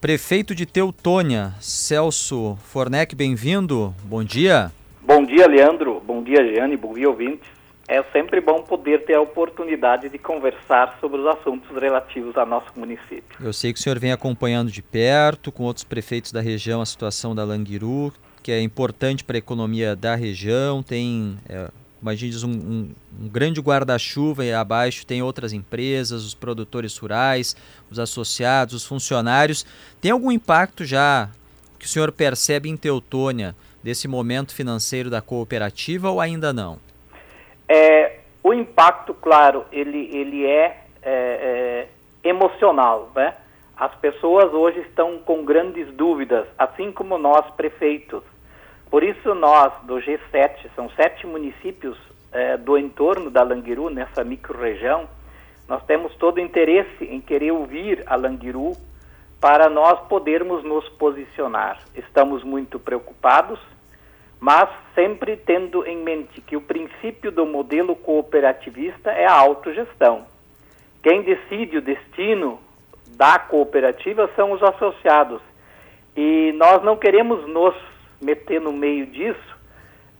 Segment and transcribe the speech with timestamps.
[0.00, 3.94] Prefeito de Teutônia, Celso Fornec, bem-vindo.
[4.02, 4.72] Bom dia.
[5.02, 6.00] Bom dia, Leandro.
[6.06, 6.74] Bom dia, Jeane.
[6.74, 7.46] Bom dia, ouvintes.
[7.86, 12.72] É sempre bom poder ter a oportunidade de conversar sobre os assuntos relativos ao nosso
[12.76, 13.36] município.
[13.38, 16.86] Eu sei que o senhor vem acompanhando de perto, com outros prefeitos da região, a
[16.86, 18.10] situação da Languiru,
[18.42, 21.68] que é importante para a economia da região, tem é,
[22.00, 22.94] imagine um, um,
[23.24, 27.56] um grande guarda-chuva e abaixo tem outras empresas, os produtores rurais,
[27.90, 29.66] os associados, os funcionários.
[30.00, 31.28] Tem algum impacto já
[31.78, 36.78] que o senhor percebe em Teutônia desse momento financeiro da cooperativa ou ainda não?
[37.68, 41.86] É, o impacto, claro, ele, ele é, é,
[42.22, 43.34] é emocional, né?
[43.76, 48.22] As pessoas hoje estão com grandes dúvidas, assim como nós, prefeitos.
[48.90, 51.96] Por isso nós, do G7, são sete municípios
[52.32, 55.08] é, do entorno da Languiru, nessa microrregião,
[55.68, 58.72] nós temos todo interesse em querer ouvir a Languiru
[59.40, 61.78] para nós podermos nos posicionar.
[61.94, 63.60] Estamos muito preocupados,
[64.40, 70.26] mas sempre tendo em mente que o princípio do modelo cooperativista é a autogestão.
[71.02, 72.58] Quem decide o destino
[73.16, 75.40] da cooperativa são os associados.
[76.16, 77.74] E nós não queremos nos
[78.20, 79.58] meter no meio disso,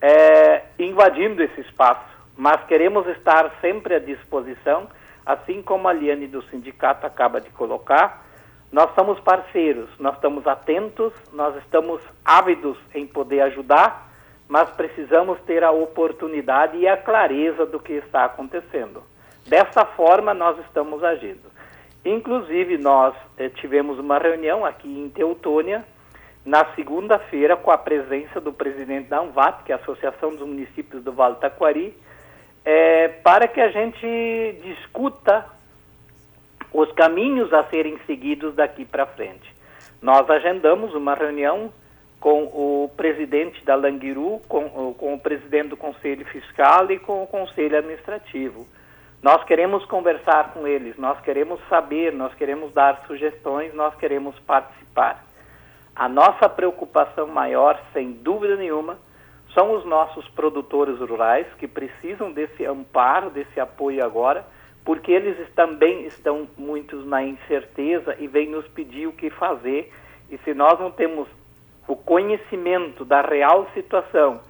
[0.00, 4.88] é, invadindo esse espaço, mas queremos estar sempre à disposição,
[5.26, 8.24] assim como a Liane do sindicato acaba de colocar.
[8.70, 14.08] Nós somos parceiros, nós estamos atentos, nós estamos ávidos em poder ajudar,
[14.46, 19.02] mas precisamos ter a oportunidade e a clareza do que está acontecendo.
[19.46, 21.50] Dessa forma, nós estamos agindo.
[22.04, 25.84] Inclusive, nós eh, tivemos uma reunião aqui em Teutônia,
[26.44, 31.02] na segunda-feira, com a presença do presidente da ANVAT, que é a Associação dos Municípios
[31.02, 31.96] do Vale Taquari,
[32.64, 35.46] é, para que a gente discuta
[36.72, 39.54] os caminhos a serem seguidos daqui para frente.
[40.00, 41.72] Nós agendamos uma reunião
[42.20, 47.26] com o presidente da Languiru, com, com o presidente do Conselho Fiscal e com o
[47.26, 48.66] Conselho Administrativo.
[49.22, 55.24] Nós queremos conversar com eles, nós queremos saber, nós queremos dar sugestões, nós queremos participar.
[55.98, 58.96] A nossa preocupação maior, sem dúvida nenhuma,
[59.52, 64.46] são os nossos produtores rurais que precisam desse amparo, desse apoio agora,
[64.84, 69.92] porque eles também estão muitos na incerteza e vêm nos pedir o que fazer.
[70.30, 71.26] E se nós não temos
[71.88, 74.40] o conhecimento da real situação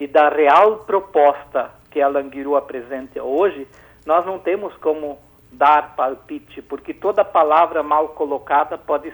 [0.00, 3.68] e da real proposta que a Languiru apresenta hoje,
[4.06, 5.18] nós não temos como
[5.52, 9.12] dar palpite, porque toda palavra mal colocada pode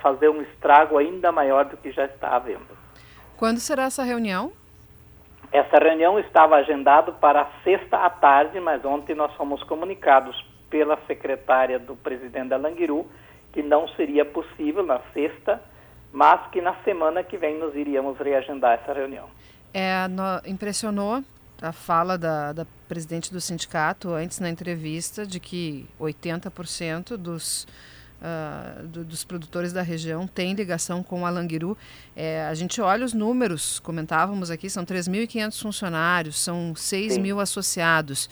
[0.00, 2.66] fazer um estrago ainda maior do que já está havendo.
[3.36, 4.52] Quando será essa reunião?
[5.52, 10.36] Essa reunião estava agendada para sexta à tarde, mas ontem nós fomos comunicados
[10.68, 13.06] pela secretária do presidente da Languiru
[13.52, 15.62] que não seria possível na sexta,
[16.12, 19.28] mas que na semana que vem nós iríamos reagendar essa reunião.
[19.72, 21.22] É, no, impressionou
[21.62, 27.66] a fala da, da presidente do sindicato antes na entrevista de que 80% dos
[28.24, 31.76] uh, do, dos produtores da região tem ligação com a Languiru.
[32.16, 37.20] É, a gente olha os números, comentávamos aqui, são 3.500 funcionários, são 6 Sim.
[37.20, 38.30] mil associados.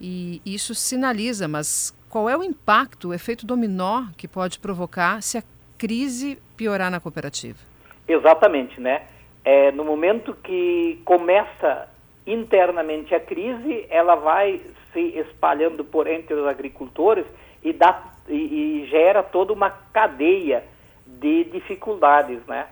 [0.00, 5.38] E isso sinaliza, mas qual é o impacto, o efeito dominó que pode provocar se
[5.38, 5.42] a
[5.76, 7.58] crise piorar na cooperativa?
[8.06, 9.02] Exatamente, né?
[9.44, 11.88] É, no momento que começa
[12.26, 14.60] internamente a crise, ela vai
[14.92, 17.26] se espalhando por entre os agricultores
[17.62, 20.64] e dá e, e gera toda uma cadeia
[21.06, 22.66] de dificuldades, né?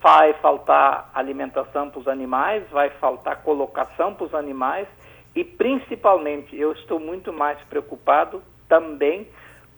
[0.00, 4.86] Vai faltar alimentação para os animais, vai faltar colocação para os animais
[5.34, 9.26] e principalmente eu estou muito mais preocupado também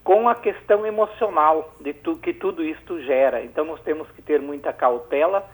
[0.05, 3.43] com a questão emocional de tu, que tudo isto gera.
[3.43, 5.49] Então nós temos que ter muita cautela,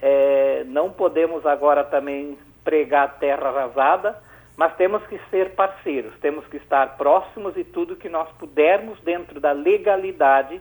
[0.00, 4.16] é, não podemos agora também pregar terra arrasada,
[4.56, 9.38] mas temos que ser parceiros, temos que estar próximos e tudo que nós pudermos dentro
[9.38, 10.60] da legalidade,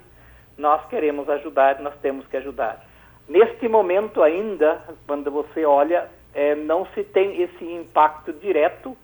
[0.57, 2.83] nós queremos ajudar, nós temos que ajudar.
[3.27, 8.95] Neste momento ainda, quando você olha, é, não se tem esse impacto direto,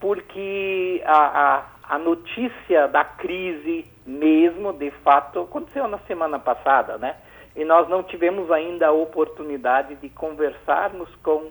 [0.00, 7.16] porque a, a, a notícia da crise mesmo, de fato, aconteceu na semana passada, né?
[7.54, 11.50] E nós não tivemos ainda a oportunidade de conversarmos com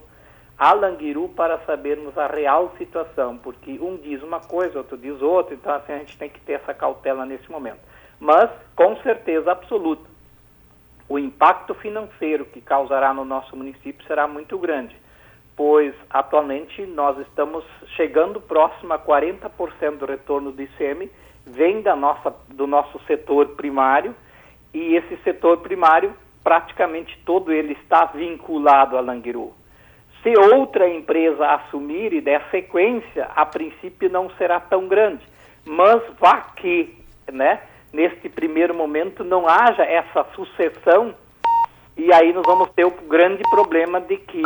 [0.61, 5.55] a Languiru para sabermos a real situação, porque um diz uma coisa, outro diz outra,
[5.55, 7.79] então assim a gente tem que ter essa cautela nesse momento.
[8.19, 10.07] Mas, com certeza absoluta,
[11.09, 14.95] o impacto financeiro que causará no nosso município será muito grande,
[15.57, 17.65] pois atualmente nós estamos
[17.95, 21.09] chegando próximo a 40% do retorno do ICM,
[21.43, 24.15] vem da nossa, do nosso setor primário,
[24.71, 26.13] e esse setor primário,
[26.43, 29.59] praticamente todo ele está vinculado a Languiru.
[30.23, 35.25] Se outra empresa assumir e der sequência, a princípio não será tão grande.
[35.65, 36.95] Mas vá que,
[37.31, 41.15] né, neste primeiro momento, não haja essa sucessão,
[41.97, 44.41] e aí nós vamos ter o grande problema de que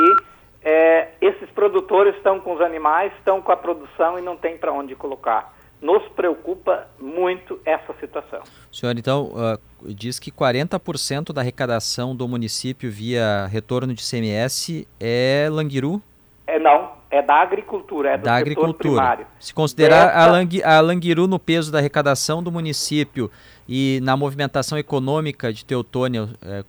[0.63, 4.73] é, esses produtores estão com os animais, estão com a produção e não tem para
[4.73, 5.54] onde colocar.
[5.85, 8.41] Nos preocupa muito essa situação.
[8.71, 15.47] Senhor, então, uh, diz que 40% da arrecadação do município via retorno de CMS é
[15.51, 16.01] Languiru?
[16.47, 18.95] É não, é da agricultura, é do da agricultura.
[18.95, 19.27] primário.
[19.39, 20.67] Se considerar Dessa...
[20.67, 23.29] a, a Languiru no peso da arrecadação do município
[23.69, 26.63] e na movimentação econômica de Teutônia, é,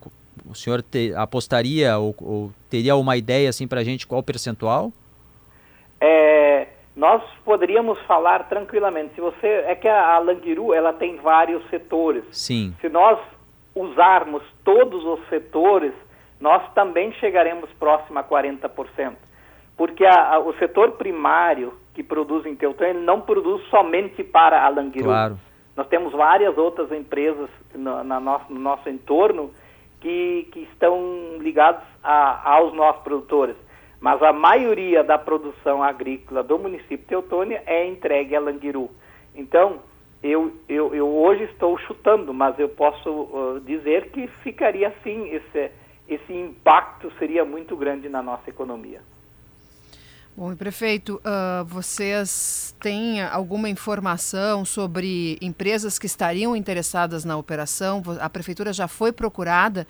[0.47, 4.23] o senhor te, apostaria ou, ou, teria uma ideia assim para a gente qual o
[4.23, 4.93] percentual?
[5.99, 6.46] É,
[6.97, 9.13] nós poderíamos falar tranquilamente.
[9.13, 12.23] Se você é que a, a Languiru ela tem vários setores.
[12.31, 12.75] Sim.
[12.81, 13.19] Se nós
[13.75, 15.93] usarmos todos os setores,
[16.41, 19.13] nós também chegaremos próximo a 40%.
[19.77, 24.65] Porque a, a, o setor primário que produz em Teutônia, ele não produz somente para
[24.65, 25.05] a Languiru.
[25.05, 25.39] Claro.
[25.75, 29.51] Nós temos várias outras empresas no, na nosso, no nosso entorno
[30.01, 33.55] que, que estão ligados a, aos nossos produtores.
[33.99, 38.91] Mas a maioria da produção agrícola do município de Teutônia é entregue a Languiru.
[39.33, 39.79] Então,
[40.21, 45.71] eu, eu, eu hoje estou chutando, mas eu posso uh, dizer que ficaria assim, esse,
[46.07, 49.01] esse impacto seria muito grande na nossa economia.
[50.35, 58.03] Bom, prefeito, uh, vocês têm alguma informação sobre empresas que estariam interessadas na operação?
[58.21, 59.87] A prefeitura já foi procurada?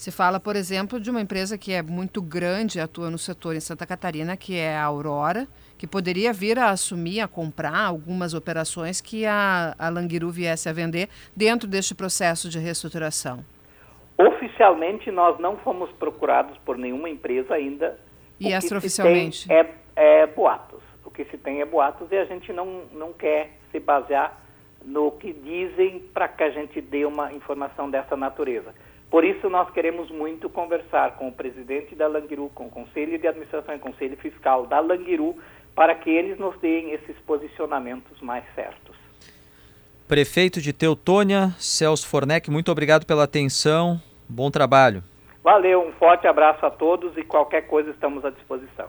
[0.00, 3.60] Se fala, por exemplo, de uma empresa que é muito grande, atua no setor em
[3.60, 9.02] Santa Catarina, que é a Aurora, que poderia vir a assumir, a comprar algumas operações
[9.02, 13.44] que a, a Languiru viesse a vender dentro deste processo de reestruturação.
[14.16, 18.00] Oficialmente, nós não fomos procurados por nenhuma empresa ainda.
[18.40, 19.52] E extraoficialmente?
[19.52, 20.80] É é boatos.
[21.04, 24.40] O que se tem é boatos e a gente não, não quer se basear
[24.82, 28.74] no que dizem para que a gente dê uma informação dessa natureza.
[29.10, 33.26] Por isso, nós queremos muito conversar com o presidente da Languiru, com o Conselho de
[33.26, 35.36] Administração e Conselho Fiscal da Languiru,
[35.74, 38.96] para que eles nos deem esses posicionamentos mais certos.
[40.06, 44.00] Prefeito de Teutônia, Celso Fornec, muito obrigado pela atenção.
[44.28, 45.02] Bom trabalho.
[45.42, 48.88] Valeu, um forte abraço a todos e qualquer coisa estamos à disposição.